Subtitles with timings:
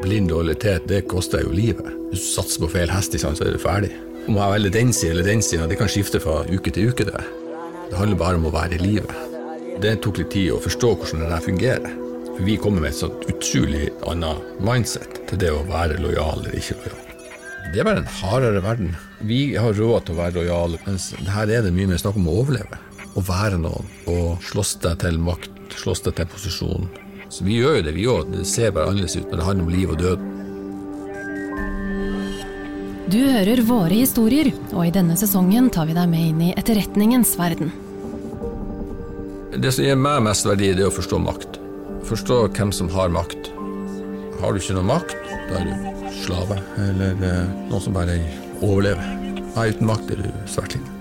[0.00, 1.88] Blind lojalitet, det koster jo livet.
[2.08, 3.90] Hvis du satser på feil hest, så er du ferdig.
[4.28, 7.04] Om jeg velger den siden eller den siden, det kan skifte fra uke til uke.
[7.04, 7.24] Det
[7.90, 9.10] Det handler bare om å være i livet.
[9.82, 11.92] Det tok litt tid å forstå hvordan det der fungerer.
[12.36, 16.56] For vi kommer med et sånt utrolig annet mindset til det å være lojal eller
[16.56, 17.00] ikke lojal.
[17.72, 18.96] Det er bare en hardere verden.
[19.20, 22.30] Vi har råd til å være lojale, mens her er det mye mer snakk om
[22.30, 22.80] å overleve.
[23.18, 25.50] Å være noen, og slåss deg til makt,
[25.82, 26.88] slåss deg til posisjon.
[27.30, 28.32] Så vi gjør jo det, vi òg.
[28.34, 30.26] Det ser bare annerledes ut når det handler om liv og død.
[33.10, 37.32] Du hører våre historier, og i denne sesongen tar vi deg med inn i etterretningens
[37.38, 37.72] verden.
[39.50, 41.58] Det som gir meg mest verdi, det er å forstå makt.
[42.06, 43.50] Forstå hvem som har makt.
[44.40, 45.18] Har du ikke noe makt,
[45.50, 48.18] da er du slave, eller eh, noen som bare
[48.62, 49.06] overlever.
[49.56, 50.96] Nei, uten makt er du svært liten.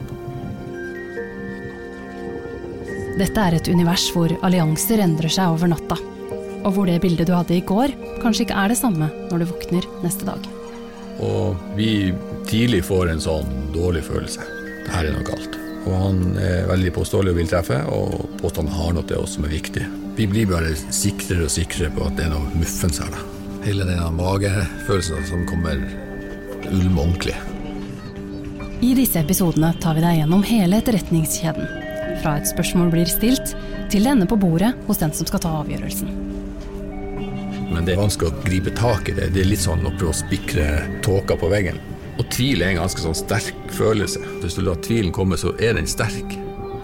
[3.20, 5.98] Dette er et univers hvor allianser endrer seg over natta.
[6.64, 9.50] Og hvor det bildet du hadde i går, kanskje ikke er det samme når du
[9.54, 10.50] våkner neste dag.
[11.24, 12.12] Og vi
[12.48, 14.44] tidlig får en sånn dårlig følelse.
[14.86, 15.58] Det her er noe galt.
[15.88, 19.48] Og han er veldig påståelig og vil treffe, og påstanden har noe til oss som
[19.48, 19.86] er viktig.
[20.20, 23.12] Vi blir bare sikrere og sikrere på at det er noe muffens her.
[23.14, 23.24] da.
[23.64, 25.80] Hele denne magefølelsen som kommer
[26.70, 27.36] ulme ordentlig.
[28.80, 31.68] I disse episodene tar vi deg gjennom hele etterretningskjeden.
[32.24, 33.56] Fra et spørsmål blir stilt,
[33.92, 36.29] til det ender på bordet hos den som skal ta avgjørelsen.
[37.80, 39.30] Men det er vanskelig å gripe tak i det.
[39.32, 40.66] Det er litt sånn å prøve å spikre
[41.00, 41.78] tåka på veggen.
[42.20, 44.20] Og tvil er en ganske sånn sterk følelse.
[44.42, 46.34] Hvis du lar tvilen komme, så er den sterk.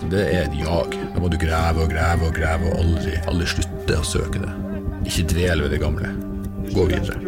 [0.07, 0.95] Det er et jag.
[1.11, 4.53] Da må du grave og grave og grave og aldri, aldri slutte å søke det.
[5.11, 6.13] Ikke dvele ved det gamle.
[6.71, 7.19] Gå videre.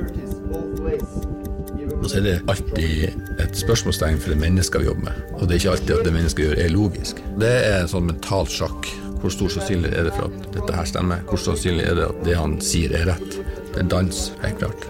[1.97, 5.19] Og så er det alltid et spørsmålstegn for det mennesket vi jobber med.
[5.41, 7.19] Og det er ikke alltid at det mennesket gjør, er logisk.
[7.43, 8.88] Det er en sånn mental sjakk.
[9.17, 11.23] Hvor stor sannsynlig er det for at dette her stemmer?
[11.27, 13.39] Hvor sannsynlig er det at det han sier, er rett?
[13.78, 14.86] Det er dans, helt klart.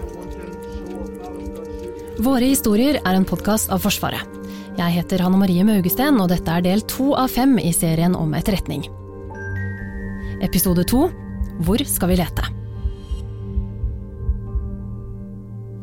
[2.24, 4.24] Våre historier er en podkast av Forsvaret.
[4.78, 8.32] Jeg heter Hanne Marie Maugesten, og dette er del to av fem i serien om
[8.38, 8.86] etterretning.
[10.40, 11.02] Episode to
[11.68, 12.48] Hvor skal vi lete?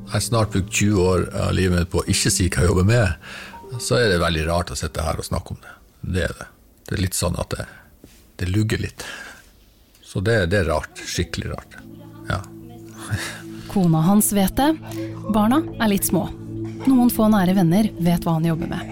[0.08, 2.74] Jeg har snart brukt 20 år av livet mitt på å ikke si hva jeg
[2.74, 3.32] jobber med.
[3.78, 5.78] Så er det veldig rart å sitte her og snakke om det.
[6.02, 6.50] Det er det.
[6.90, 7.70] Det er litt sånn at det,
[8.42, 9.06] det lugger litt.
[10.02, 11.06] Så det, det er rart.
[11.06, 11.85] Skikkelig rart.
[13.72, 14.72] Kona hans vet det.
[15.34, 16.28] Barna er litt små.
[16.86, 18.92] Noen få nære venner vet hva han jobber med.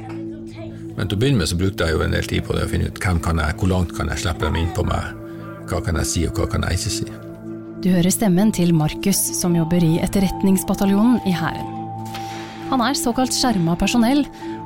[0.97, 2.71] Men til å begynne med så brukte jeg jo en del tid på det å
[2.71, 5.13] finne ut hvem kan jeg, hvor langt kan jeg slippe dem inn på meg.
[5.69, 7.07] Hva kan jeg si, og hva kan jeg ikke si.
[7.83, 11.71] Du hører stemmen til Markus, som jobber i Etterretningsbataljonen i Hæren.
[12.71, 14.23] Han er såkalt skjerma personell,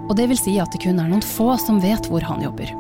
[0.08, 2.72] og det vil si at det kun er noen få som vet hvor han jobber.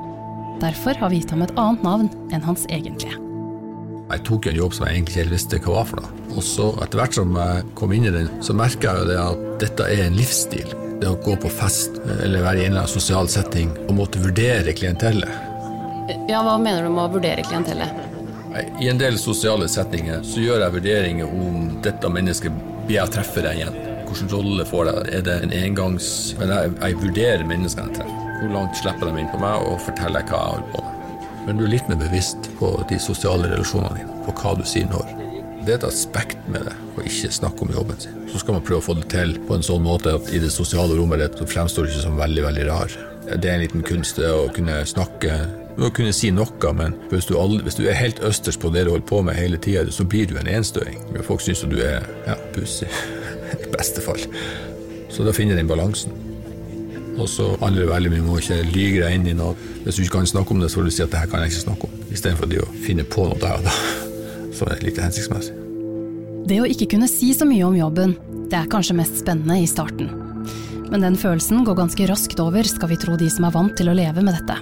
[0.61, 3.26] Derfor har vi gitt ham et annet navn enn hans egentlige.
[4.07, 6.25] Jeg tok en jobb som jeg egentlig ikke helt visste hva var for noe.
[6.37, 9.17] Og så etter hvert som jeg kom inn i den, så merka jeg jo det
[9.19, 10.75] at dette er en livsstil.
[11.01, 14.21] Det å gå på fest eller være i en eller annen sosial setting og måtte
[14.23, 15.43] vurdere klientellet.
[16.31, 18.05] Ja, Hva mener du med å vurdere klientellet?
[18.79, 22.55] I en del sosiale setninger så gjør jeg vurderinger om dette mennesket
[22.87, 23.79] blir jeg treffer deg igjen.
[24.07, 25.07] Hvilken rolle får jeg?
[25.19, 26.07] Er det en engangs...
[26.39, 28.23] Men jeg, jeg vurderer menneskene jeg treffer.
[28.39, 30.96] Hvor langt slipper de inn på meg, og forteller hva jeg holder på med.
[31.47, 34.89] Men du er litt mer bevisst på de sosiale relasjonene dine, på hva du sier
[34.91, 35.13] når.
[35.63, 38.17] Det er et aspekt med det, å ikke snakke om jobben sin.
[38.27, 40.51] Så skal man prøve å få det til på en sånn måte at i det
[40.51, 42.97] sosiale rommet ditt fremstår du ikke som veldig, veldig rar.
[43.27, 45.39] Det er en liten kunst det å kunne snakke
[45.77, 48.87] å kunne si noe, men hvis du, aldri, hvis du er helt østers på det
[48.87, 50.99] du holder på med hele tida, så blir du en enstøing.
[51.27, 52.89] Folk syns du er ja, pussig,
[53.53, 54.19] i beste fall.
[55.13, 56.26] Så da finner den balansen.
[57.17, 59.55] Og så handler det veldig mye om å ikke lyge deg inn i noe.
[59.83, 61.43] Hvis du ikke kan snakke om det, så får du si at det her kan
[61.43, 62.03] jeg ikke snakke om.
[62.13, 63.73] Istedenfor å finne på noe der og da,
[64.57, 65.57] som er litt hensiktsmessig.
[66.47, 68.15] Det å ikke kunne si så mye om jobben,
[68.47, 70.11] det er kanskje mest spennende i starten.
[70.87, 73.91] Men den følelsen går ganske raskt over, skal vi tro de som er vant til
[73.91, 74.55] å leve med dette.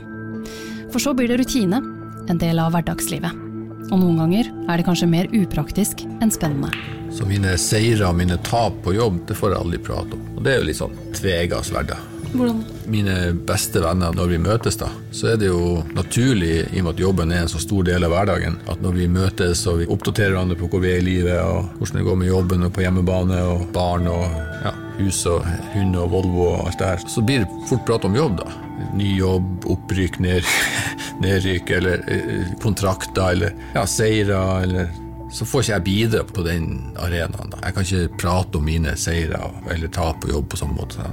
[0.94, 1.84] For så blir det rutine,
[2.32, 3.44] en del av hverdagslivet.
[3.92, 6.72] Og noen ganger er det kanskje mer upraktisk enn spennende.
[7.14, 10.26] Så mine seire og mine tap på jobb, det får jeg aldri prate om.
[10.34, 11.94] Og det er jo litt sånn tvegas sverd.
[12.36, 12.64] Hvordan?
[12.92, 13.16] Mine
[13.48, 17.04] beste venner, når vi møtes, da, så er det jo naturlig, i og med at
[17.06, 20.36] jobben er en så stor del av hverdagen, at når vi møtes og vi oppdaterer
[20.36, 22.84] hverandre på hvor vi er i livet, og hvordan det går med jobben og på
[22.86, 24.26] hjemmebane og barn og
[24.66, 28.08] ja, hus og hund og Volvo og alt det her, så blir det fort prat
[28.08, 28.52] om jobb, da.
[28.96, 30.52] Ny jobb, opprykk, ned,
[31.24, 34.94] nedrykk, eller eh, kontrakter, eller ja, seire, eller
[35.36, 36.68] så får ikke jeg bidra på den
[37.02, 37.50] arenaen.
[37.52, 37.60] Da.
[37.66, 39.42] Jeg kan ikke prate om mine seire
[39.74, 41.08] eller tap på jobb på samme måte.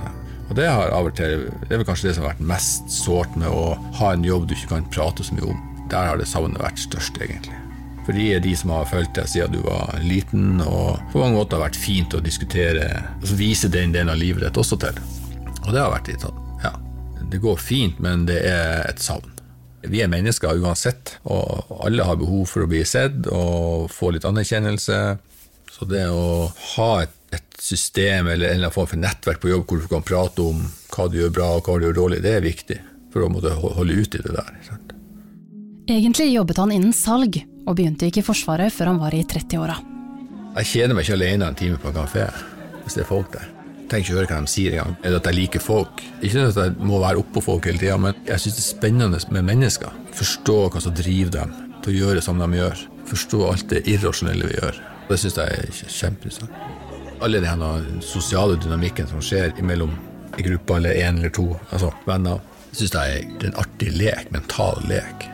[0.52, 2.90] Og det har av og til, det er vel kanskje det som har vært mest
[2.92, 5.60] sårt med å ha en jobb du ikke kan prate så mye om.
[5.88, 7.56] Der har det savnet vært størst, egentlig.
[8.04, 11.38] For de er de som har fulgt deg siden du var liten, og på mange
[11.38, 12.84] måter har vært fint å diskutere,
[13.14, 15.00] altså vise den delen av livet ditt også til.
[15.62, 16.74] Og det har vært litt sånn, ja,
[17.32, 19.32] det går fint, men det er et savn.
[19.88, 24.28] Vi er mennesker uansett, og alle har behov for å bli sett og få litt
[24.28, 25.00] anerkjennelse.
[25.72, 29.52] Så det å ha et, et system eller en eller annen form for nettverk på
[29.52, 32.20] jobb hvor du kan prate om hva du gjør bra og hva du gjør dårlig,
[32.24, 32.78] det er viktig
[33.12, 34.52] for å måtte holde ut i det der.
[34.66, 34.92] Sant?
[35.90, 39.76] Egentlig jobbet han innen salg, og begynte ikke i Forsvaret før han var i 30-åra.
[40.58, 42.26] Jeg kjeder meg ikke alene en time på en kafé
[42.82, 43.48] hvis det er folk der.
[43.78, 46.02] Jeg trenger ikke høre hva de sier engang, eller at jeg liker folk.
[46.24, 49.20] Ikke at jeg må være oppå folk hele tida, men jeg syns det er spennende
[49.36, 49.98] med mennesker.
[50.16, 51.52] Forstå hva som driver dem
[51.84, 52.86] til å gjøre som de gjør.
[53.12, 54.80] Forstå alt det irrasjonelle vi gjør.
[55.10, 56.90] Det syns jeg er kjempeinteressant.
[57.22, 57.62] Alle den
[58.02, 59.92] sosiale dynamikken som skjer mellom
[60.38, 62.40] i gruppa eller én eller to altså venner,
[62.72, 65.28] syns jeg er en artig lek, mental lek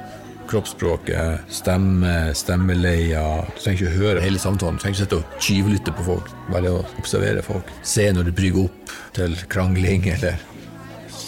[0.49, 3.45] kroppsspråket, stemme, stemmeleier.
[3.55, 4.79] Du trenger ikke høre hele samtalen.
[4.79, 6.31] Du trenger ikke sitte og tyvlytte på folk.
[6.53, 7.69] Bare å observere folk.
[7.87, 10.39] Se når det brygger opp til krangling eller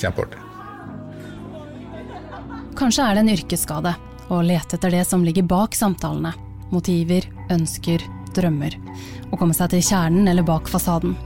[0.00, 0.38] Kjempeartig.
[2.78, 3.90] Kanskje er det en yrkesskade
[4.32, 6.32] å lete etter det som ligger bak samtalene.
[6.72, 8.00] Motiver, ønsker,
[8.36, 8.76] drømmer.
[9.30, 11.16] Å komme seg til kjernen eller bak fasaden.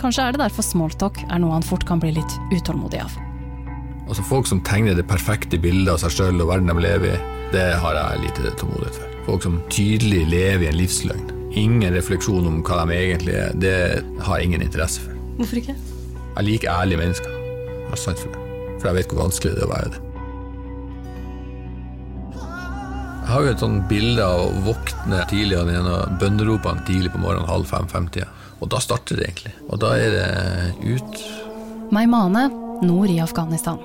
[0.00, 3.18] Kanskje er det derfor smalltalk er noe han fort kan bli litt utålmodig av.
[4.10, 7.20] Altså Folk som tegner det perfekte bildet av seg sjøl og verden de lever i,
[7.52, 9.14] det har jeg lite tålmodighet for.
[9.28, 11.30] Folk som tydelig lever i en livsløgn.
[11.60, 13.54] Ingen refleksjon om hva de egentlig er.
[13.58, 13.76] Det
[14.26, 15.16] har jeg ingen interesse for.
[15.38, 15.76] Hvorfor ikke?
[16.36, 17.34] Jeg liker ærlige mennesker.
[17.34, 18.46] Jeg har sant for det.
[18.80, 20.09] For jeg vet hvor vanskelig det er å være det.
[23.30, 27.12] Jeg har jo et sånt bilde av å våkne tidlig av en av bønneropene tidlig
[27.14, 28.26] på morgenen halv fem-fem-tida.
[28.58, 29.52] Og da starter det egentlig.
[29.70, 31.20] Og da er det ut.
[31.94, 32.48] Maimane,
[32.82, 33.78] nord i Afghanistan.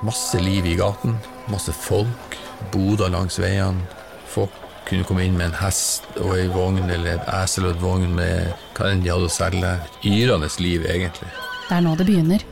[0.00, 1.20] Masse liv i gaten,
[1.52, 2.38] masse folk,
[2.72, 3.84] boder langs veiene.
[4.32, 4.56] Folk
[4.88, 8.16] kunne komme inn med en hest og ei vogn, eller et esel og et vogn
[8.16, 8.48] med
[8.78, 9.76] hva enn de hadde å selge.
[10.08, 11.28] Yrende liv, egentlig.
[11.68, 12.50] Det er nå det begynner.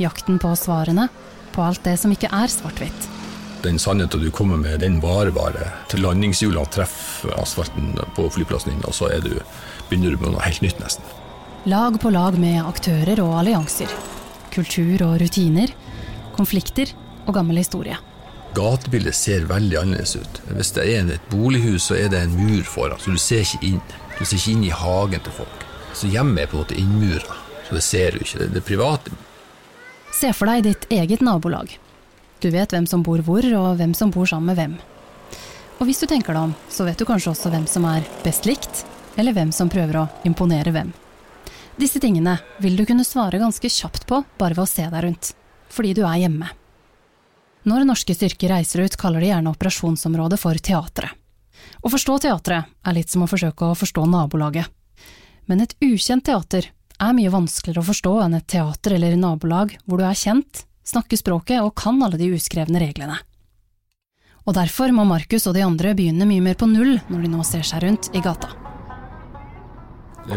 [0.00, 1.10] Jakten på svarene,
[1.52, 3.19] på alt det som ikke er svart-hvitt.
[3.64, 8.84] Den sannheten du kommer med, den varer bare til landingshjulene treffer asfalten på flyplassen din,
[8.88, 9.34] og så du,
[9.90, 11.04] begynner du med noe helt nytt, nesten.
[11.68, 13.92] Lag på lag med aktører og allianser.
[14.50, 15.74] Kultur og rutiner
[16.40, 16.92] konflikter
[17.26, 17.98] og gammel historie.
[18.56, 20.40] Gatebildet ser veldig annerledes ut.
[20.56, 23.74] Hvis det er et bolighus, så er det en mur foran, så du ser ikke
[23.74, 23.82] inn.
[24.18, 25.66] Du ser ikke inn i hagen til folk.
[25.94, 27.36] Så hjemmet er på en måte innmura,
[27.68, 28.40] så det ser du ikke.
[28.40, 29.14] Det er det private.
[30.16, 31.76] Se for deg ditt eget nabolag.
[32.40, 34.78] Du vet hvem som bor hvor, og hvem som bor sammen med hvem.
[35.80, 38.48] Og hvis du tenker deg om, så vet du kanskje også hvem som er best
[38.48, 38.84] likt,
[39.20, 40.92] eller hvem som prøver å imponere hvem.
[41.80, 45.34] Disse tingene vil du kunne svare ganske kjapt på bare ved å se deg rundt
[45.70, 46.48] fordi du er hjemme.
[47.70, 51.12] Når norske styrker reiser ut, kaller de gjerne operasjonsområdet for teatret.
[51.84, 54.66] Å forstå teatret er litt som å forsøke å forstå nabolaget.
[55.46, 60.00] Men et ukjent teater er mye vanskeligere å forstå enn et teater eller nabolag hvor
[60.00, 63.18] du er kjent, snakker språket og kan alle de uskrevne reglene.
[64.48, 67.44] Og derfor må Markus og de andre begynne mye mer på null når de nå
[67.46, 68.50] ser seg rundt i gata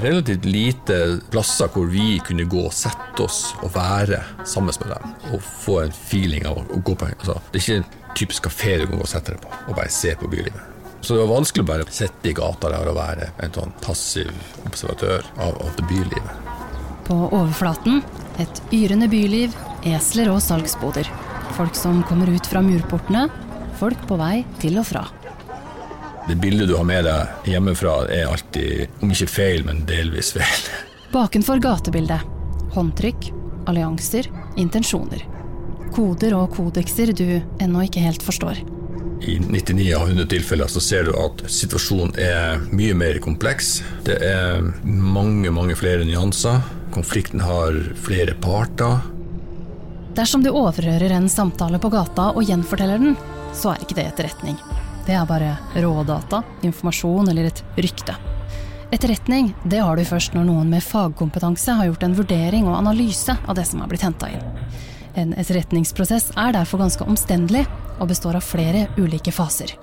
[0.01, 5.15] relativt lite plasser hvor vi kunne gå og sette oss og være sammen med dem.
[5.33, 8.77] Og få en feeling av å gå på altså, Det er ikke en typisk kafé
[8.79, 10.69] du kan gå og sette deg på og bare se på bylivet.
[11.03, 14.31] Så det var vanskelig å bare sitte i gata der og være en sånn passiv
[14.63, 16.51] observatør av, av det bylivet.
[17.03, 17.99] På overflaten
[18.41, 19.53] et yrende byliv,
[19.85, 21.09] esler og salgsboder.
[21.57, 23.27] Folk som kommer ut fra murportene,
[23.79, 25.03] folk på vei til og fra.
[26.27, 30.67] Det bildet du har med deg hjemmefra, er alltid, om ikke feil, men delvis feil.
[31.15, 32.23] Bakenfor gatebildet.
[32.73, 33.27] Håndtrykk,
[33.69, 35.25] allianser, intensjoner.
[35.93, 37.27] Koder og kodekser du
[37.61, 38.63] ennå ikke helt forstår.
[39.23, 43.77] I 99 av 100 tilfeller så ser du at situasjonen er mye mer kompleks.
[44.03, 46.59] Det er mange, mange flere nyanser.
[46.91, 48.99] Konflikten har flere parter.
[50.13, 53.15] Dersom du overhører en samtale på gata og gjenforteller den,
[53.55, 54.59] så er ikke det etterretning.
[55.07, 58.17] Det er bare rådata, informasjon eller et rykte.
[58.93, 63.33] Etterretning det har du først når noen med fagkompetanse har gjort en vurdering og analyse
[63.47, 64.43] av det som har blitt henta inn.
[65.17, 67.65] En etterretningsprosess er derfor ganske omstendelig
[67.99, 69.75] og består av flere ulike faser.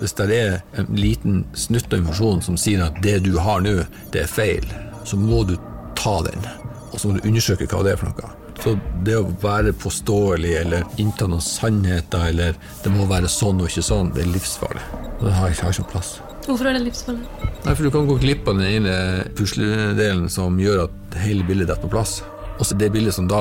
[0.00, 3.82] Hvis det er en liten snutt av informasjon som sier at det du har nå,
[4.14, 4.64] det er feil,
[5.04, 5.56] så må du
[5.98, 6.46] ta den.
[6.90, 8.30] Og så må du undersøke hva det er for noe.
[8.60, 8.74] Så
[9.04, 13.84] det å være påståelig eller innta noen sannheter eller det må være sånn og ikke
[13.84, 14.82] sånn, det er livsfarlig.
[15.20, 16.10] Det har ikke, ikke plass.
[16.46, 17.24] Hvorfor er det livsfarlig?
[17.64, 18.96] Nei, for Du kan gå glipp av den ene
[19.36, 22.20] pusledelen som gjør at hele bildet detter på plass.
[22.60, 23.40] Også det bildet som da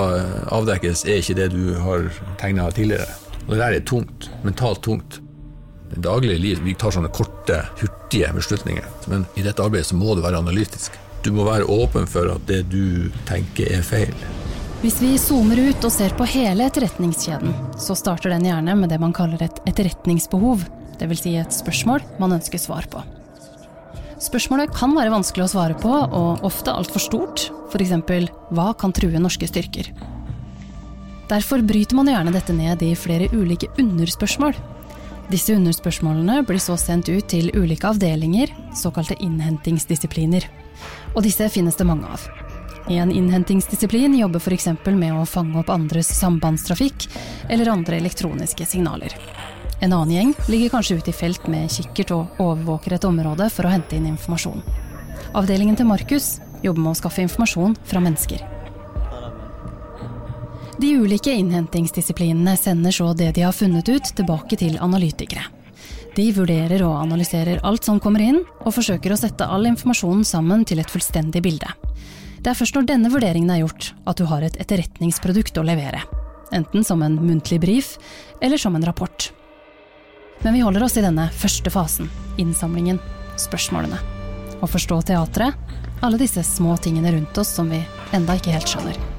[0.56, 2.08] avdekkes, er ikke det du har
[2.40, 3.08] tegna tidligere.
[3.50, 4.30] Og det der er tungt.
[4.46, 5.20] Mentalt tungt.
[5.90, 6.60] det daglige liv.
[6.62, 8.86] Vi tar sånne korte, hurtige beslutninger.
[9.10, 10.94] Men i dette arbeidet så må du være analytisk.
[11.26, 14.14] Du må være åpen for at det du tenker er feil.
[14.84, 19.00] Hvis vi zoomer ut og ser på hele etterretningskjeden, så starter den gjerne med det
[19.02, 20.62] man kaller et etterretningsbehov.
[21.02, 21.24] Dvs.
[21.26, 23.02] Si et spørsmål man ønsker svar på.
[24.20, 27.50] Spørsmålet kan være vanskelig å svare på, og ofte altfor stort.
[27.72, 27.98] F.eks.:
[28.52, 29.92] Hva kan true norske styrker?
[31.30, 34.56] Derfor bryter man gjerne dette ned i flere ulike underspørsmål.
[35.30, 40.48] Disse underspørsmålene blir så sendt ut til ulike avdelinger, såkalte innhentingsdisipliner.
[41.14, 42.26] Og disse finnes det mange av.
[42.90, 44.72] En innhentingsdisiplin jobber f.eks.
[44.88, 47.06] med å fange opp andres sambandstrafikk
[47.50, 49.14] eller andre elektroniske signaler.
[49.86, 53.70] En annen gjeng ligger kanskje ute i felt med kikkert og overvåker et område for
[53.70, 54.66] å hente inn informasjon.
[55.38, 58.59] Avdelingen til Markus jobber med å skaffe informasjon fra mennesker.
[60.80, 65.42] De ulike innhentingsdisiplinene sender så det de har funnet ut, tilbake til analytikere.
[66.16, 70.64] De vurderer og analyserer alt som kommer inn, og forsøker å sette all informasjonen sammen
[70.64, 71.74] til et fullstendig bilde.
[72.40, 76.06] Det er først når denne vurderingen er gjort, at du har et etterretningsprodukt å levere.
[76.56, 77.98] Enten som en muntlig brief,
[78.40, 79.30] eller som en rapport.
[80.48, 82.08] Men vi holder oss i denne første fasen,
[82.40, 83.04] innsamlingen,
[83.36, 84.00] spørsmålene.
[84.64, 85.60] Å forstå teatret,
[86.00, 87.84] alle disse små tingene rundt oss som vi
[88.16, 89.19] enda ikke helt skjønner.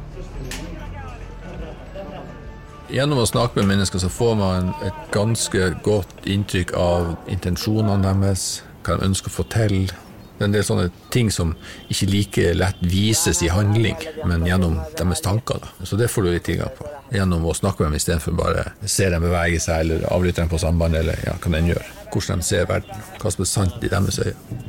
[2.90, 8.64] Gjennom å snakke med mennesker så får man et ganske godt inntrykk av intensjonene deres,
[8.82, 9.76] hva de ønsker å til.
[9.86, 11.52] Det er en del sånne ting som
[11.92, 13.94] ikke like lett vises i handling,
[14.26, 15.60] men gjennom deres tanker.
[15.62, 15.86] Da.
[15.86, 16.88] Så det får du litt tilgang på.
[17.14, 20.58] Gjennom å snakke med dem istedenfor bare se dem bevege seg, eller avlytte dem på
[20.58, 21.94] samband, eller ja, hva den gjør.
[22.10, 24.66] Hvordan de ser verden, hva som er sant i deres øyne.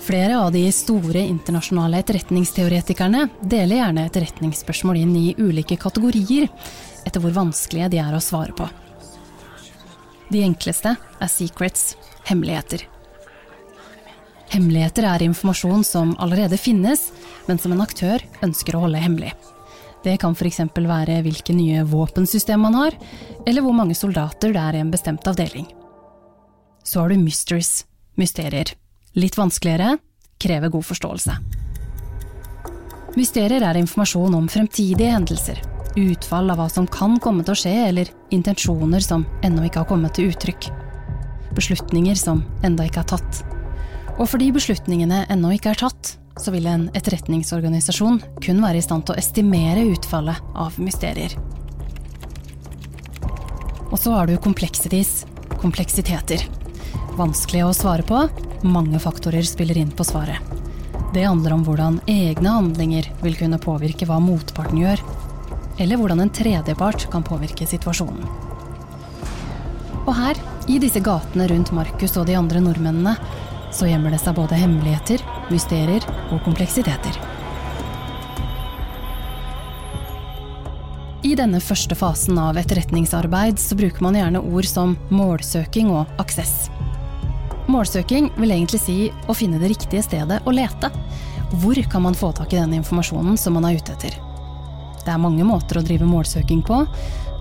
[0.00, 6.48] Flere av de store internasjonale etterretningsteoretikerne deler gjerne etterretningsspørsmål inn i ulike kategorier,
[7.04, 8.68] etter hvor vanskelige de er å svare på.
[10.30, 11.94] De enkleste er secrets,
[12.30, 12.86] hemmeligheter.
[14.50, 17.10] Hemmeligheter er informasjon som allerede finnes,
[17.46, 19.34] men som en aktør ønsker å holde hemmelig.
[20.02, 20.62] Det kan f.eks.
[20.74, 22.96] være hvilke nye våpensystem man har,
[23.44, 25.68] eller hvor mange soldater det er i en bestemt avdeling.
[26.82, 27.84] Så har du mysteries,
[28.16, 28.79] mysterier.
[29.18, 29.96] Litt vanskeligere,
[30.38, 31.34] krever god forståelse.
[33.18, 35.58] Mysterier er informasjon om fremtidige hendelser,
[35.98, 39.88] utfall av hva som kan komme til å skje, eller intensjoner som ennå ikke har
[39.90, 40.68] kommet til uttrykk.
[41.56, 43.40] Beslutninger som enda ikke er tatt.
[44.20, 49.08] Og fordi beslutningene ennå ikke er tatt, så vil en etterretningsorganisasjon kun være i stand
[49.08, 51.34] til å estimere utfallet av mysterier.
[53.90, 55.24] Og så har du kompleksities,
[55.58, 56.46] kompleksiteter.
[57.18, 58.22] Vanskelig å svare på,
[58.62, 60.38] mange faktorer spiller inn på svaret.
[61.14, 65.02] Det handler om hvordan egne handlinger vil kunne påvirke hva motparten gjør,
[65.80, 68.28] eller hvordan en tredjepart kan påvirke situasjonen.
[70.06, 70.38] Og her,
[70.70, 73.16] i disse gatene rundt Markus og de andre nordmennene,
[73.74, 77.18] så gjemmer det seg både hemmeligheter, mysterier og kompleksiteter.
[81.26, 86.70] I denne første fasen av etterretningsarbeid så bruker man gjerne ord som målsøking og aksess.
[87.70, 88.96] Målsøking vil egentlig si
[89.30, 90.90] å finne det riktige stedet å lete.
[91.62, 94.16] Hvor kan man få tak i den informasjonen som man er ute etter?
[95.00, 96.80] Det er mange måter å drive målsøking på.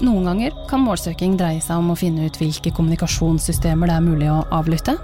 [0.05, 4.29] Noen ganger kan målsøking dreie seg om å finne ut hvilke kommunikasjonssystemer det er mulig
[4.31, 4.95] å avlytte.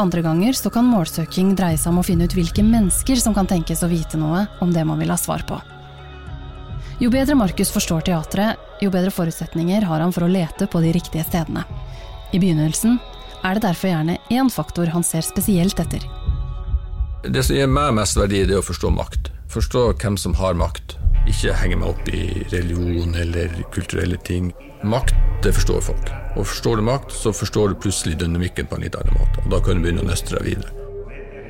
[0.00, 3.48] Andre ganger så kan målsøking dreie seg om å finne ut hvilke mennesker som kan
[3.48, 5.60] tenkes å vite noe om det man vil ha svar på.
[7.02, 10.92] Jo bedre Markus forstår teatret, jo bedre forutsetninger har han for å lete på de
[10.94, 11.62] riktige stedene.
[12.34, 12.98] I begynnelsen
[13.44, 16.04] er det derfor gjerne én faktor han ser spesielt etter.
[17.24, 19.30] Det som gir meg mest verdi, det er å forstå makt.
[19.52, 20.96] Forstå hvem som har makt.
[21.30, 24.50] Ikke henge meg opp i religion eller kulturelle ting.
[24.84, 26.10] Makt, det forstår folk.
[26.36, 29.44] Og forstår du makt, så forstår du plutselig dynamikken på en litt annen måte.
[29.44, 30.80] Og da kan du begynne å nøste deg videre.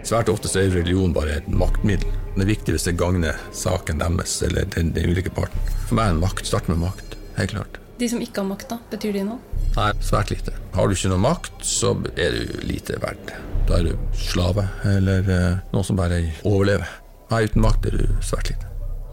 [0.04, 2.10] Svært ofte så er religion bare et maktmiddel.
[2.34, 5.72] Det er viktig hvis det gagner saken deres eller den, den ulike parten.
[5.88, 6.46] For meg er makt.
[6.50, 7.16] Start med makt.
[7.38, 7.80] Helt klart.
[7.98, 8.78] De som ikke har makt, da?
[8.90, 9.38] Betyr de noe?
[9.76, 10.54] Nei, svært lite.
[10.74, 13.34] Har du ikke noe makt, så er du lite verdt.
[13.68, 16.90] Da er du slave, eller eh, noen som bare overlever.
[17.30, 18.70] Nei, uten makt er du svært lite.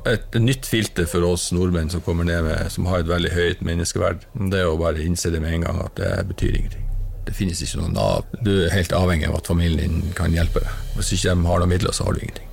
[0.10, 3.62] Et nytt filter for oss nordmenn som kommer ned med, som har et veldig høyt
[3.66, 6.88] menneskeverd, det er å bare innse det med en gang at det betyr ingenting.
[7.28, 8.26] Det finnes ikke noe Nav.
[8.42, 10.82] Du er helt avhengig av at familien din kan hjelpe deg.
[10.98, 12.50] Hvis ikke de har noen midler, så har du ingenting.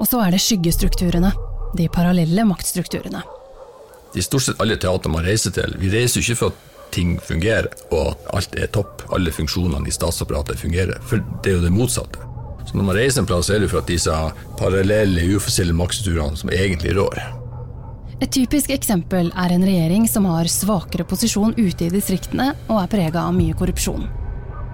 [0.00, 1.34] Og så er det skyggestrukturene.
[1.76, 3.20] De parallelle maktstrukturene
[4.16, 5.76] i stort sett alle teater man reiser til.
[5.80, 9.88] Vi reiser jo ikke for at ting fungerer og at alt er topp, alle funksjonene
[9.88, 11.00] i statsapparatet fungerer.
[11.08, 12.28] For det er jo det motsatte.
[12.68, 14.16] Så når man reiser en plass, er det for at disse
[14.60, 17.18] parallelle, uoffisielle maksturene som egentlig rår.
[18.22, 22.92] Et typisk eksempel er en regjering som har svakere posisjon ute i distriktene og er
[22.92, 24.06] prega av mye korrupsjon.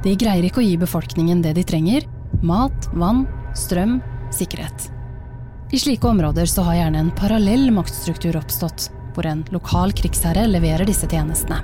[0.05, 2.05] De greier ikke å gi befolkningen det de trenger
[2.45, 3.25] mat, vann,
[3.57, 3.99] strøm,
[4.35, 4.91] sikkerhet.
[5.73, 10.87] I slike områder så har gjerne en parallell maktstruktur oppstått, hvor en lokal krigsherre leverer
[10.87, 11.59] disse tjenestene.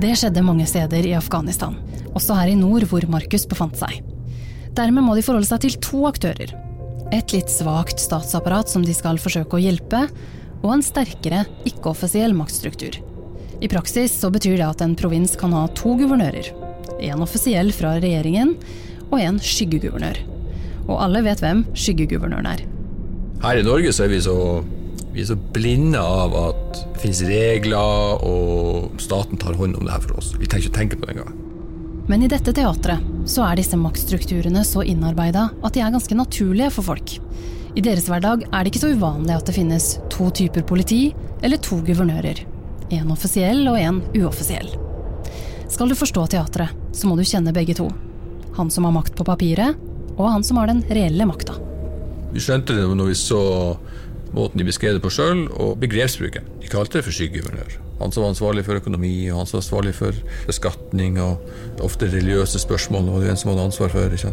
[0.00, 1.78] Det skjedde mange steder i Afghanistan,
[2.12, 4.02] også her i nord hvor Markus befant seg.
[4.76, 6.52] Dermed må de forholde seg til to aktører.
[7.10, 10.04] Et litt svakt statsapparat som de skal forsøke å hjelpe,
[10.60, 13.00] og en sterkere, ikke-offisiell maktstruktur.
[13.60, 16.52] I praksis så betyr det at en provins kan ha to guvernører.
[17.00, 18.54] En offisiell fra regjeringen,
[19.08, 20.20] og en skyggeguvernør.
[20.86, 22.62] Og alle vet hvem skyggeguvernøren er.
[23.40, 24.36] Her i Norge så er vi så,
[25.12, 29.94] vi er så blinde av at det finnes regler, og staten tar hånd om det
[29.94, 30.34] her for oss.
[30.38, 31.38] Vi trenger ikke tenke på det engang.
[32.10, 36.72] Men i dette teatret så er disse maktstrukturene så innarbeida at de er ganske naturlige
[36.74, 37.16] for folk.
[37.78, 41.12] I deres hverdag er det ikke så uvanlig at det finnes to typer politi
[41.42, 42.42] eller to guvernører.
[42.90, 44.72] En offisiell og en uoffisiell.
[45.70, 47.86] Skal du forstå teatret, så må du kjenne begge to.
[48.56, 49.78] Han som har makt på papiret,
[50.16, 51.54] og han som har den reelle makta.
[52.34, 53.42] Vi skjønte det når vi så
[54.36, 56.46] måten de beskrev det på sjøl, og begrepsbruken.
[56.62, 57.78] De kalte det for skyggeguvernør.
[58.00, 62.08] Han som var ansvarlig for økonomi, og han som var ansvarlig for beskatning, og ofte
[62.08, 64.16] religiøse spørsmål og det var en som hadde ansvar for.
[64.16, 64.32] Ikke?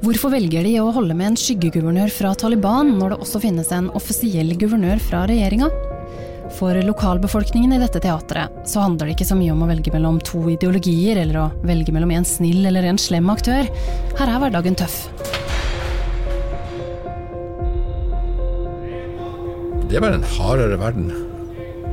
[0.00, 3.90] Hvorfor velger de å holde med en skyggeguvernør fra Taliban, når det også finnes en
[3.96, 5.68] offisiell guvernør fra regjeringa?
[6.56, 10.18] For lokalbefolkningen i dette teatret så handler det ikke så mye om å velge mellom
[10.26, 13.68] to ideologier, eller å velge mellom en snill eller en slem aktør.
[14.18, 15.04] Her er hverdagen tøff.
[19.90, 21.08] Det er bare en hardere verden.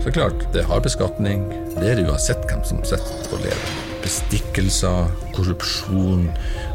[0.04, 1.48] Så klart, det er hard beskatning.
[1.74, 3.72] Det er det uansett hvem som sitter og lever.
[4.04, 6.28] Bestikkelser, korrupsjon.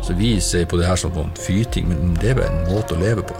[0.03, 2.97] Så vi ser på det her som noen fyting, men det er bare en måte
[2.97, 3.39] å leve på.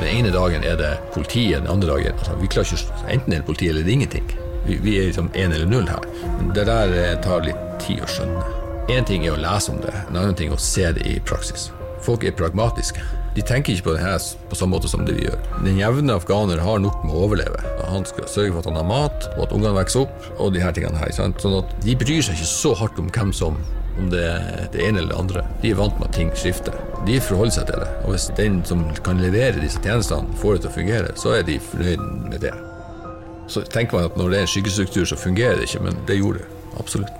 [0.00, 3.44] Den ene dagen er det politiet, den andre dagen altså, Vi klarer ikke Enten er
[3.44, 4.34] det politi eller det er ingenting.
[4.66, 6.10] Vi, vi er liksom én eller null her.
[6.40, 8.42] Men det der eh, tar litt tid å skjønne.
[8.90, 11.20] Én ting er å lese om det, en annen ting er å se det i
[11.22, 11.70] praksis.
[12.02, 13.06] Folk er pragmatiske.
[13.36, 15.42] De tenker ikke på det her på samme måte som det vi gjør.
[15.62, 17.60] Den jevne afghaner har nok med å overleve.
[17.90, 20.62] Han skal sørge for at han har mat, og at ungene vokser opp, og de
[20.64, 21.12] her tingene her.
[21.14, 21.38] Sant?
[21.42, 23.60] Sånn at de bryr seg ikke så hardt om hvem som
[24.00, 25.44] om det er det ene eller det andre.
[25.62, 26.74] De er vant med at ting skifter.
[27.06, 27.88] De forholder seg til det.
[28.04, 31.46] Og hvis den som kan levere disse tjenestene, får det til å fungere, så er
[31.46, 32.54] de fornøyd med det.
[33.50, 36.20] Så tenker man at når det er en skyggestruktur, så fungerer det ikke, men det
[36.20, 36.60] gjorde det.
[36.80, 37.16] Absolutt.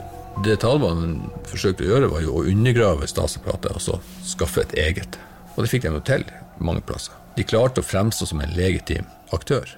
[0.46, 1.18] Det Taliban
[1.50, 5.18] forsøkte å gjøre, var jo å undergrave statsapparatet og så skaffe et eget.
[5.56, 6.24] Og det fikk de jo til
[6.60, 7.16] mange plasser.
[7.36, 9.68] De klarte å fremstå som en legitim aktør.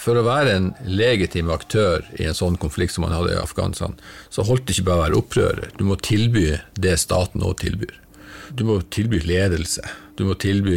[0.00, 3.98] For å være en legitim aktør i en sånn konflikt som man hadde i Afghanistan,
[4.32, 5.72] så holdt det ikke bare å være opprører.
[5.76, 6.46] Du må tilby
[6.80, 7.98] det staten òg tilbyr.
[8.56, 9.84] Du må tilby ledelse.
[10.18, 10.76] Du må tilby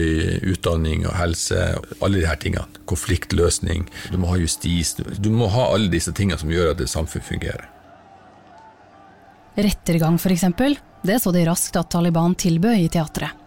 [0.51, 1.59] utdanning og helse,
[2.03, 2.83] alle disse tingene.
[2.89, 3.87] Konfliktløsning.
[4.11, 4.93] Du må ha justis.
[4.95, 7.69] Du må ha alle disse tingene som gjør at et samfunn fungerer.
[9.53, 10.45] Rettergang, f.eks.
[11.03, 13.42] Det så de raskt at Taliban tilbød i teatret.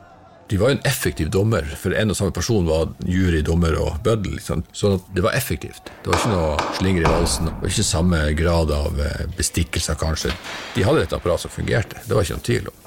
[0.49, 3.99] De var jo en effektiv dommer, for en og samme person var jury, dommer og
[4.07, 4.37] bøddel.
[4.39, 4.63] Liksom.
[4.71, 5.91] Sånn at det var effektivt.
[6.05, 7.51] Det var ikke noe slinger i valsen.
[7.51, 10.31] Det var ikke samme grad av eh, bestikkelser, kanskje.
[10.77, 11.99] De hadde et apparat som fungerte.
[12.07, 12.83] Det var ikke noen tvil om.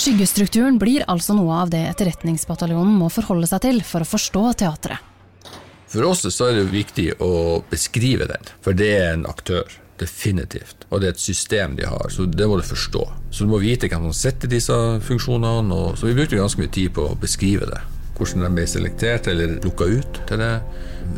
[0.00, 5.08] Skyggestrukturen blir altså noe av det Etterretningsbataljonen må forholde seg til for å forstå teatret.
[5.90, 9.66] For oss så er det viktig å beskrive den, for det er en aktør.
[10.00, 10.86] Definitivt.
[10.88, 13.02] Og det er et system de har, så det må du forstå.
[13.30, 15.76] Så du må vite hvem som setter disse funksjonene.
[15.76, 17.82] Og, så vi brukte ganske mye tid på å beskrive det.
[18.16, 20.54] Hvordan de ble selektert eller lukka ut til det.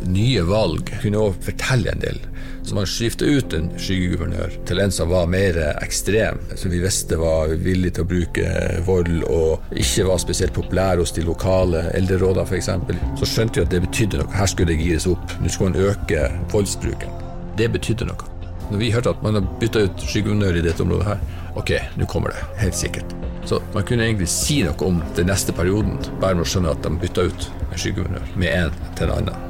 [0.09, 2.19] Nye valg kunne òg fortelle en del.
[2.63, 7.19] Så man skifta ut en skyggeguvernør til en som var mer ekstrem, som vi visste
[7.19, 8.53] var villig til å bruke
[8.87, 12.71] vold og ikke var spesielt populær hos de lokale eldrerådene f.eks.
[13.19, 14.31] Så skjønte vi at det betydde noe.
[14.35, 15.39] Her skulle det gires opp.
[15.43, 17.19] Nå skulle man øke voldsbruken.
[17.59, 18.32] Det betydde noe.
[18.71, 21.23] Når vi hørte at man har bytta ut skyggeunør i dette området her,
[21.59, 22.43] ok, nå kommer det.
[22.61, 23.15] Helt sikkert.
[23.45, 26.83] Så man kunne egentlig si noe om den neste perioden, bare med å skjønne at
[26.85, 29.49] de bytta ut en skyggeunør med en til en annen.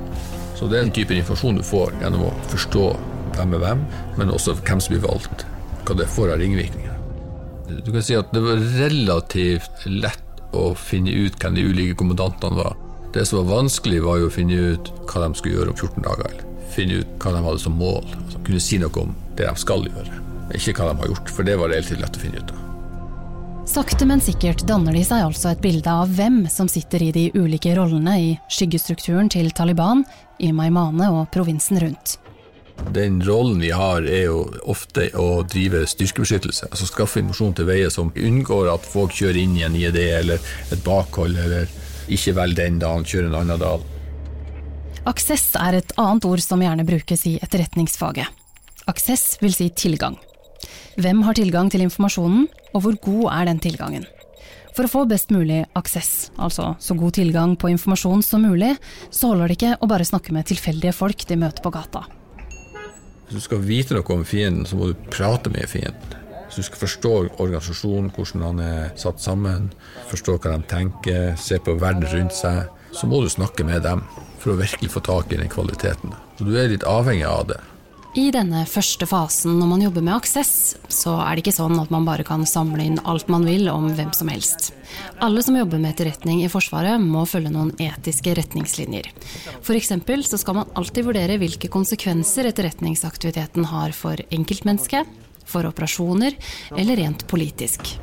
[0.57, 2.85] Så det er den type informasjon du får gjennom å forstå
[3.33, 3.83] hvem er hvem,
[4.17, 5.45] men også hvem som blir valgt.
[5.83, 6.89] Hva det får av ringvirkninger.
[7.83, 12.59] Du kan si at det var relativt lett å finne ut hvem de ulike kommandantene
[12.59, 12.77] var.
[13.13, 16.05] Det som var vanskelig, var jo å finne ut hva de skulle gjøre om 14
[16.05, 16.41] dager
[16.75, 18.03] finne ut hva de hadde som mål.
[18.23, 20.19] Altså, kunne si noe om det de skal gjøre,
[20.57, 21.33] ikke hva de har gjort.
[21.33, 22.59] For det var relativt lett å finne ut av.
[23.63, 27.29] Sakte, men sikkert danner de seg altså et bilde av hvem som sitter i de
[27.31, 30.03] ulike rollene i skyggestrukturen til Taliban,
[30.43, 32.17] i Maimane og provinsen rundt.
[32.91, 36.67] Den rollen vi har, er jo ofte å drive styrkebeskyttelse.
[36.71, 40.43] Altså skaffe informasjon til veier som unngår at folk kjører inn i en IED eller
[40.73, 41.71] et bakhold, eller
[42.11, 43.87] ikke velger den dagen, kjører en annen dag.
[45.03, 48.29] Aksess er et annet ord som gjerne brukes i etterretningsfaget.
[48.87, 50.15] Aksess vil si tilgang.
[50.95, 54.05] Hvem har tilgang til informasjonen, og hvor god er den tilgangen?
[54.73, 58.71] For å få best mulig aksess, altså så god tilgang på informasjon som mulig,
[59.11, 62.05] så holder det ikke å bare snakke med tilfeldige folk de møter på gata.
[63.27, 66.19] Hvis du skal vite noe om fienden, så må du prate med fienden.
[66.47, 69.73] Hvis du skal forstå organisasjonen, hvordan han er satt sammen,
[70.07, 74.07] forstå hva de tenker, se på verden rundt seg, så må du snakke med dem
[74.43, 76.11] for å virkelig få tak i den kvaliteten.
[76.37, 77.61] Så du er litt avhengig av det.
[78.13, 81.89] I denne første fasen når man jobber med Aksess, så er det ikke sånn at
[81.89, 84.69] man bare kan samle inn alt man vil om hvem som helst.
[85.17, 89.09] Alle som jobber med etterretning i Forsvaret må følge noen etiske retningslinjer.
[89.63, 89.91] F.eks.
[90.29, 95.09] så skal man alltid vurdere hvilke konsekvenser etterretningsaktiviteten har for enkeltmennesket,
[95.49, 96.37] for operasjoner
[96.77, 97.95] eller rent politisk.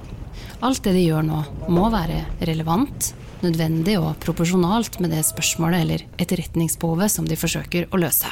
[0.59, 3.12] Alt det de gjør nå, må være relevant,
[3.44, 8.31] nødvendig og proporsjonalt med det spørsmålet eller etterretningsbehovet som de forsøker å løse.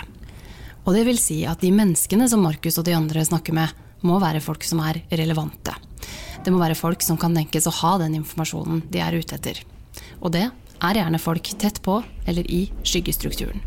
[0.87, 3.75] Og det vil si at de menneskene som Markus og de andre snakker med,
[4.07, 5.75] må være folk som er relevante.
[6.45, 9.59] Det må være folk som kan tenkes å ha den informasjonen de er ute etter.
[10.23, 11.99] Og det er gjerne folk tett på
[12.31, 13.61] eller i skyggestrukturen.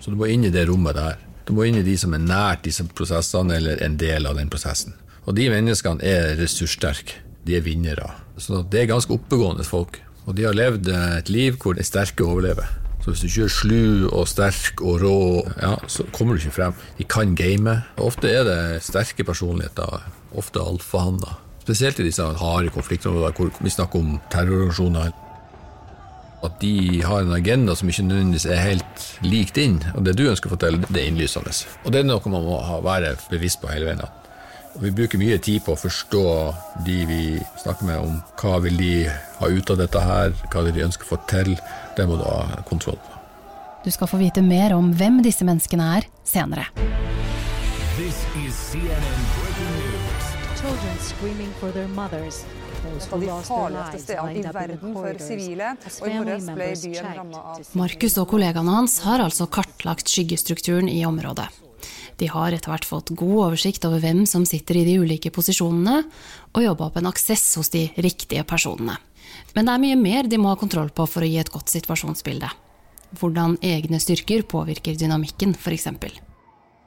[0.00, 1.16] Så du må inn i det rommet der.
[1.48, 4.52] Du må inn i de som er nært disse prosessene eller en del av den
[4.52, 4.94] prosessen.
[5.24, 7.22] Og de menneskene er ressurssterke.
[7.44, 8.06] De er vinnere.
[8.40, 9.98] Så det er ganske oppegående folk.
[10.24, 12.68] Og de har levd et liv hvor de sterke overlever.
[13.04, 15.16] Så hvis du ikke er slu og sterk og rå,
[15.60, 16.76] ja, så kommer du ikke frem.
[16.96, 17.74] De kan game.
[18.00, 21.36] Ofte er det sterke personligheter, ofte alfahanner.
[21.60, 25.12] Spesielt i disse harde konfliktområdene hvor vi snakker om terrororganisasjoner.
[26.44, 30.26] At de har en agenda som ikke nødvendigvis er helt lik din, og det du
[30.28, 31.52] ønsker å fortelle, det er innlysende.
[31.84, 34.04] Og det er noe man må være bevisst på hele veien.
[34.80, 36.24] Vi bruker mye tid på å forstå
[36.86, 37.22] de vi
[37.62, 38.92] snakker med, om hva vil de
[39.38, 41.54] ha ut av dette her, hva de ønsker å få til.
[41.94, 43.14] Det må du ha kontroll på.
[43.84, 46.66] Du skal få vite mer om hvem disse menneskene er senere.
[53.04, 53.20] For
[57.78, 61.63] Markus og kollegaene hans har altså kartlagt skyggestrukturen i området.
[62.20, 66.02] De har etter hvert fått god oversikt over hvem som sitter i de ulike posisjonene,
[66.54, 68.98] og jobba opp en aksess hos de riktige personene.
[69.54, 71.72] Men det er mye mer de må ha kontroll på for å gi et godt
[71.72, 72.50] situasjonsbilde.
[73.18, 75.88] Hvordan egne styrker påvirker dynamikken, f.eks.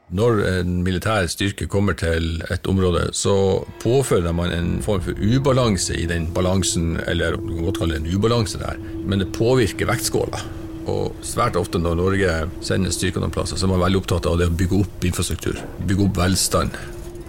[0.07, 5.97] Når en militær styrke kommer til et område, så påfører man en form for ubalanse
[5.99, 9.89] i den balansen, eller du kan godt kalle det en ubalanse der, men det påvirker
[9.91, 10.39] vektskåla.
[10.87, 14.37] Og svært ofte når Norge sender styrker noen plasser, så er man veldig opptatt av
[14.39, 15.59] det å bygge opp infrastruktur.
[15.83, 16.77] Bygge opp velstand.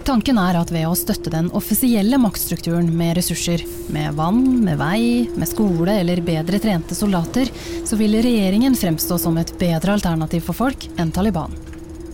[0.07, 3.61] Tanken er at ved å støtte den offisielle maktstrukturen med ressurser,
[3.93, 7.51] med vann, med vei, med skole eller bedre trente soldater,
[7.85, 11.53] så vil regjeringen fremstå som et bedre alternativ for folk enn Taliban.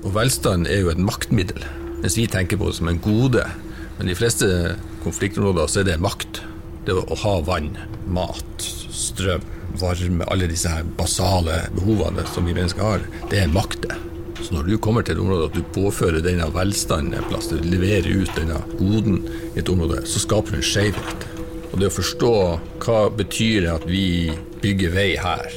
[0.01, 1.62] Og velstand er jo et maktmiddel,
[2.01, 3.45] mens vi tenker på det som en gode.
[3.99, 4.49] Men i de fleste
[5.05, 6.41] konfliktområder så er det makt.
[6.86, 7.77] Det å ha vann,
[8.12, 9.45] mat, strøm
[9.79, 13.95] varme, alle disse her basale behovene som vi mennesker har, det er makte.
[14.41, 17.57] Så når du kommer til et område at du påfører denne velstanden en plass, du
[17.63, 19.21] leverer ut denne goden
[19.53, 21.27] i et område, så skaper du en skjevhet.
[21.71, 22.33] Og det å forstå
[22.85, 24.07] hva betyr det at vi
[24.61, 25.47] bygger vei her,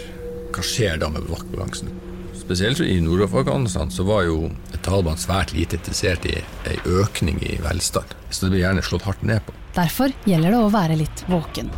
[0.54, 1.92] hva skjer da med vaktbalansen?
[2.38, 4.48] Spesielt i Nord-Afghanistan så var jo
[4.82, 6.38] Taliban svært lite interessert i
[6.70, 8.14] ei økning i velstand.
[8.30, 9.52] Så det blir gjerne slått hardt ned på.
[9.76, 11.68] Derfor gjelder det å være litt våken.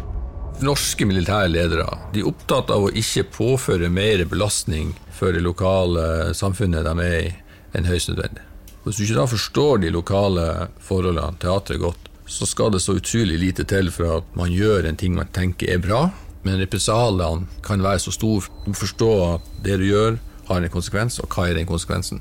[0.60, 6.34] Norske militære ledere de er opptatt av å ikke påføre mer belastning for det lokale
[6.36, 7.30] samfunnet de er i,
[7.72, 8.44] enn høyst nødvendig.
[8.84, 10.44] Hvis du ikke da forstår de lokale
[10.84, 15.00] forholdene, teatret godt, så skal det så utrolig lite til for at man gjør en
[15.00, 16.02] ting man tenker er bra,
[16.44, 18.52] men represaliene kan være så store.
[18.66, 20.20] Du må forstå at det du gjør,
[20.50, 22.20] har en konsekvens, og hva er den konsekvensen?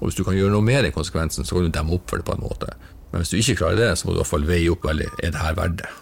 [0.00, 2.20] Og Hvis du kan gjøre noe med den konsekvensen, så kan du demme opp for
[2.20, 2.72] det på en måte.
[3.10, 5.10] Men hvis du ikke klarer det, så må du i hvert fall veie opp veldig
[5.16, 5.92] er det her verdt det.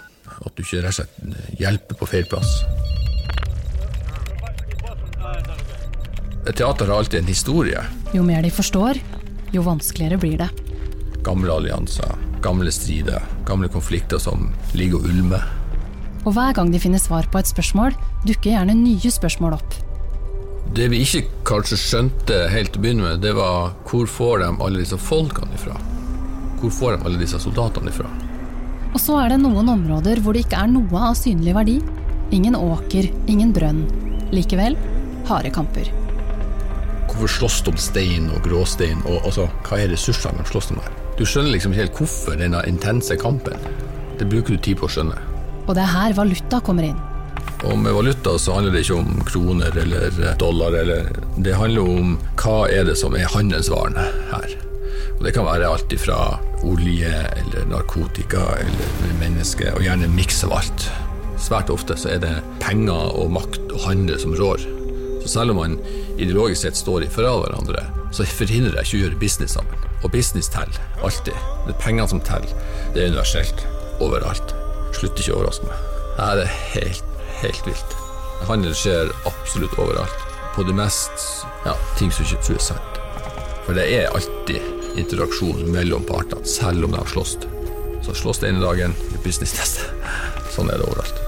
[0.44, 2.52] At du ikke rett og slett hjelper på feil plass.
[6.48, 7.82] Teater har alltid en historie.
[8.14, 8.98] Jo mer de forstår,
[9.52, 10.48] jo vanskeligere blir det.
[11.26, 15.44] Gamle allianser, gamle strider, gamle konflikter som ligger og ulmer.
[16.24, 19.76] Og hver gang de finner svar på et spørsmål, dukker gjerne nye spørsmål opp.
[20.76, 24.50] Det vi ikke kanskje skjønte helt til å begynne med, det var hvor får de
[24.56, 25.76] alle disse folkene ifra?
[26.60, 28.10] Hvor får de alle disse soldatene ifra?
[28.94, 31.78] Og så er det noen områder hvor det ikke er noe av synlig verdi.
[32.34, 33.84] Ingen åker, ingen brønn.
[34.32, 34.76] Likevel
[35.28, 35.90] harde kamper.
[37.08, 40.80] Hvorfor slåss de om stein og gråstein, og altså, hva er ressursene de slåss om
[40.80, 40.96] der?
[41.18, 43.68] Du skjønner liksom ikke helt hvorfor denne intense kampen.
[44.20, 45.18] Det bruker du tid på å skjønne.
[45.66, 47.00] Og det er her valuta kommer inn.
[47.66, 51.08] Og med valuta så handler det ikke om kroner eller dollar, eller
[51.42, 54.54] det handler om hva er det som er handelsvarene her.
[55.16, 56.20] Og det kan være alt fra
[56.66, 60.88] olje eller narkotika eller mennesker, og gjerne en miks av alt.
[61.38, 64.64] Svært ofte så er det penger og makt og handel som rår.
[65.22, 65.76] Så selv om man
[66.18, 69.86] ideologisk sett står i forhold hverandre, så forhindrer det ikke å gjøre business sammen.
[70.02, 71.36] Og business teller, alltid.
[71.66, 72.52] Det er pengene som teller.
[72.94, 73.64] Det er universelt.
[74.02, 74.54] Overalt.
[74.96, 75.88] Slutter ikke å overraske meg.
[76.18, 77.98] Nei, det er helt, helt vilt.
[78.48, 80.24] Handel skjer absolutt overalt.
[80.54, 82.97] På det mest ja, ting som ikke tror er sant.
[83.68, 87.34] For det er alltid interaksjon mellom partene, selv om de har slåss.
[88.06, 89.90] Så slåss det ene dagen, business neste.
[90.54, 91.20] Sånn er det overalt.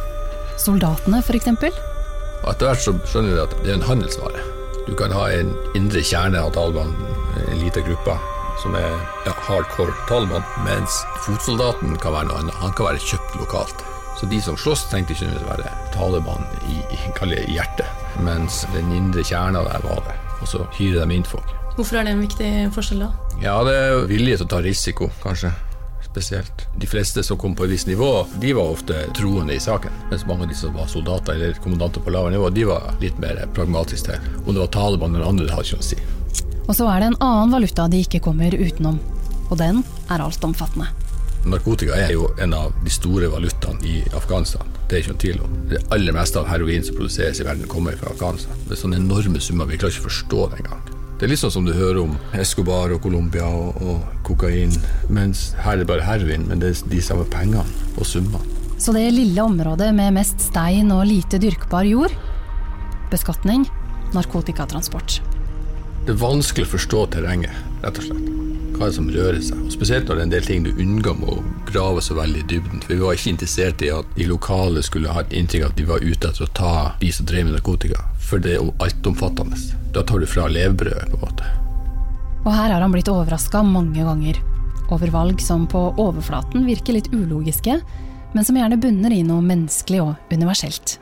[0.57, 1.51] Soldatene, f.eks.?
[1.53, 4.41] Etter hvert så skjønner du at det er en handelsvare.
[4.89, 6.97] Du kan ha en indre kjerne av Taliban,
[7.45, 8.17] en liten gruppe,
[8.65, 8.89] som er
[9.29, 12.57] ja, hardcore Taliban, mens fotsoldaten kan være noe annet.
[12.65, 13.85] Han kan være kjøpt lokalt.
[14.17, 18.89] Så de som slåss, trengte ikke å være Taliban i, i, i hjertet, mens den
[18.97, 20.17] indre kjerna der var det.
[20.41, 21.60] Og så hyrer de inn folk.
[21.77, 23.11] Hvorfor er det en viktig forskjell, da?
[23.41, 25.53] Ja, Det er vilje til å ta risiko, kanskje
[26.11, 26.67] spesielt.
[26.79, 29.93] De fleste som kom på et visst nivå, de var ofte troende i saken.
[30.11, 33.19] Mens mange av de som var soldater eller kommandanter på lavere nivå, de var litt
[33.23, 34.33] mer pragmatiske til.
[34.45, 36.01] Om det var Taliban eller andre, det hadde ikke noe å si.
[36.67, 38.99] Og så er det en annen valuta de ikke kommer utenom,
[39.51, 40.91] og den er altomfattende.
[41.51, 44.67] Narkotika er jo en av de store valutaene i Afghanistan.
[44.91, 45.55] Det er ikke noen tvil om.
[45.71, 48.59] Det aller meste av heroin som produseres i verden, kommer fra Afghanistan.
[48.67, 50.90] Det er sånne enorme summer, vi klarer ikke å forstå det engang.
[51.21, 54.73] Det er litt sånn som du hører om Escobar og Colombia og, og, kokain.
[55.13, 57.61] Mens her er det bare heroin, men det er de samme pengene
[58.01, 58.41] og summene.
[58.81, 62.15] Så det lille området med mest stein og lite dyrkbar jord
[63.13, 63.67] beskatning,
[64.17, 65.19] narkotikatransport.
[66.07, 67.53] Det er vanskelig å forstå terrenget,
[67.85, 68.33] rett og slett.
[68.79, 69.61] Hva er det som rører seg?
[69.67, 72.43] Og spesielt når det er en del ting du unngår med å grave så veldig
[72.43, 72.83] i dybden.
[72.85, 75.87] For vi var ikke interessert i at de lokale skulle ha et inntrykk at de
[75.89, 78.05] var ute etter å ta de som drev med narkotika.
[78.31, 79.59] For det er jo altomfattende.
[79.95, 81.51] Da tar du fra levebrødet, på en måte.
[82.45, 84.39] Og her har han blitt overraska mange ganger.
[84.91, 87.81] Over valg som på overflaten virker litt ulogiske,
[88.33, 90.99] men som gjerne bunner i noe menneskelig og universelt.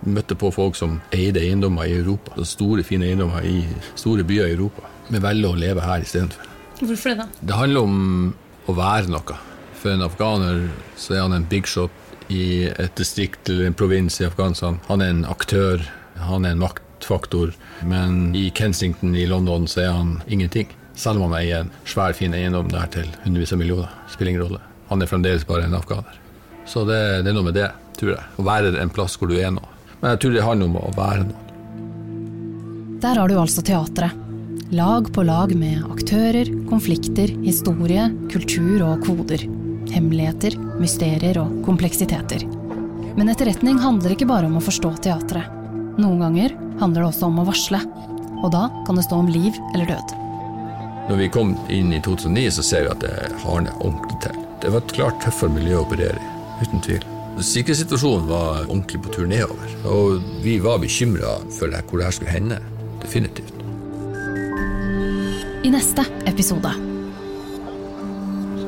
[0.00, 2.36] Vi møtte på folk som eide eiendommer i Europa.
[2.48, 3.66] Store, fine eiendommer i
[3.98, 4.88] store byer i Europa.
[5.10, 6.48] Men velger å leve her istedenfor.
[6.80, 7.26] Hvorfor det, da?
[7.44, 7.98] Det handler om
[8.70, 9.36] å være noe.
[9.80, 10.66] For en afghaner
[11.00, 11.94] så er han en big shot
[12.30, 14.78] i et distrikt eller en provins i Afghanistan.
[14.90, 15.82] Han er en aktør,
[16.20, 17.54] han er en maktfaktor,
[17.88, 20.68] men i Kensington i London så er han ingenting.
[20.94, 23.92] Selv om han eier en svær, fin eiendom der til hundrevis av millioner.
[24.12, 24.60] Spiller ingen rolle.
[24.90, 26.18] Han er fremdeles bare en afghaner.
[26.68, 28.26] Så det, det, er noe med det, tror jeg.
[28.36, 29.62] Å være en plass hvor du er nå.
[30.02, 31.46] Men jeg tror det handler om å være noen.
[33.00, 34.26] Der har du altså teatret.
[34.76, 39.48] Lag på lag med aktører, konflikter, historie, kultur og koder.
[39.90, 42.44] Hemmeligheter, mysterier og kompleksiteter.
[43.18, 45.50] Men etterretning handler ikke bare om å forstå teatret.
[46.00, 47.82] Noen ganger handler det også om å varsle.
[48.40, 50.14] Og da kan det stå om liv eller død.
[51.10, 54.36] Når vi kom inn i 2009, så ser vi at det hardner ordentlig til.
[54.62, 56.30] Det var et klart tøffere miljø å operere i,
[56.62, 57.06] uten tvil.
[57.40, 59.74] Sikkerhetssituasjonen var ordentlig på tur nedover.
[59.88, 62.60] Og vi var bekymra for hvor det her skulle hende.
[63.02, 63.56] Definitivt.
[65.64, 66.72] I neste episode.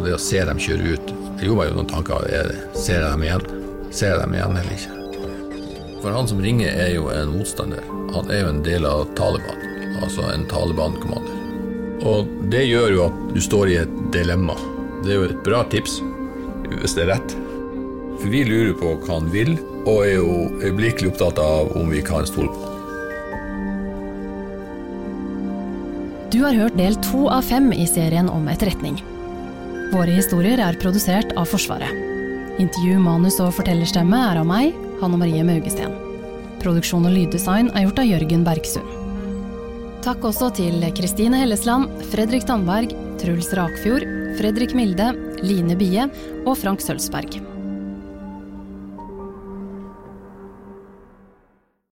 [0.03, 2.25] Det å se dem kjøre ut Det gjorde meg jo noen tanker.
[2.75, 3.45] Ser jeg dem igjen?
[3.95, 4.99] Ser jeg dem igjen eller ikke?
[6.03, 7.85] For han som ringer, er jo en motstander.
[8.17, 9.61] Han er jo en del av Taliban,
[10.03, 11.39] altså en Taliban-kommander.
[12.11, 14.57] Og det gjør jo at du står i et dilemma.
[15.05, 16.01] Det er jo et bra tips,
[16.73, 17.37] hvis det er rett.
[18.19, 20.35] For vi lurer på hva han vil, og er jo
[20.65, 22.69] øyeblikkelig opptatt av om vi kan stole på
[26.33, 28.97] Du har hørt del to av fem i serien om etterretning.
[29.93, 31.93] Våre historier er produsert av Forsvaret.
[32.63, 35.93] Intervju, manus og fortellerstemme er av meg, Hanne Marie Maugesten.
[36.63, 38.89] Produksjon og lyddesign er gjort av Jørgen Bergsund.
[40.03, 44.09] Takk også til Kristine Hellesland, Fredrik Tandberg, Truls Rakfjord,
[44.41, 45.13] Fredrik Milde,
[45.45, 46.09] Line Bie
[46.47, 47.52] og Frank Sølvsberg.